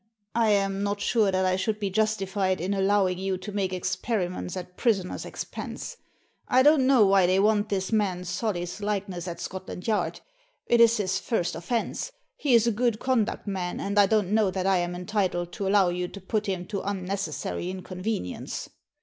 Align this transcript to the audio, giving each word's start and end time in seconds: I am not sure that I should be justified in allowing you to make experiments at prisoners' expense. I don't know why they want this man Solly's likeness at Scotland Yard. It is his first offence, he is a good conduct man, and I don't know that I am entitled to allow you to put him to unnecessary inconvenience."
I 0.33 0.49
am 0.49 0.81
not 0.81 0.99
sure 0.99 1.29
that 1.31 1.45
I 1.45 1.55
should 1.55 1.79
be 1.79 1.91
justified 1.91 2.59
in 2.59 2.73
allowing 2.73 3.19
you 3.19 3.37
to 3.37 3.51
make 3.51 3.71
experiments 3.71 4.57
at 4.57 4.75
prisoners' 4.75 5.25
expense. 5.27 5.95
I 6.47 6.63
don't 6.63 6.87
know 6.87 7.05
why 7.05 7.27
they 7.27 7.39
want 7.39 7.69
this 7.69 7.91
man 7.91 8.23
Solly's 8.25 8.81
likeness 8.81 9.27
at 9.27 9.39
Scotland 9.39 9.85
Yard. 9.87 10.21
It 10.65 10.81
is 10.81 10.97
his 10.97 11.19
first 11.19 11.53
offence, 11.53 12.11
he 12.35 12.55
is 12.55 12.65
a 12.65 12.71
good 12.71 12.97
conduct 12.97 13.45
man, 13.45 13.79
and 13.79 13.99
I 13.99 14.07
don't 14.07 14.31
know 14.33 14.49
that 14.49 14.65
I 14.65 14.77
am 14.79 14.95
entitled 14.95 15.51
to 15.51 15.67
allow 15.67 15.89
you 15.89 16.07
to 16.07 16.19
put 16.19 16.47
him 16.47 16.65
to 16.69 16.81
unnecessary 16.81 17.69
inconvenience." 17.69 18.69